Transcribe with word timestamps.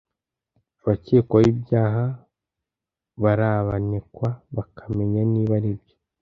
Abakekwaho 0.81 1.47
ibyaha 1.53 2.05
barabanekwa 3.23 4.29
bakamenya 4.55 5.21
niba 5.33 5.53
aribyo 5.59 5.95